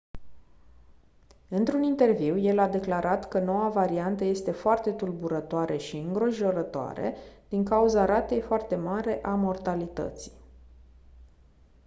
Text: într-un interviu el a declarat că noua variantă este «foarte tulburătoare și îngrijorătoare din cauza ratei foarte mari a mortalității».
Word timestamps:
într-un 1.49 1.83
interviu 1.83 2.37
el 2.37 2.59
a 2.59 2.67
declarat 2.67 3.27
că 3.27 3.39
noua 3.39 3.69
variantă 3.69 4.23
este 4.23 4.51
«foarte 4.51 4.91
tulburătoare 4.91 5.77
și 5.77 5.97
îngrijorătoare 5.97 7.15
din 7.49 7.63
cauza 7.63 8.05
ratei 8.05 8.41
foarte 8.41 8.75
mari 8.75 9.21
a 9.21 9.35
mortalității». 9.35 10.31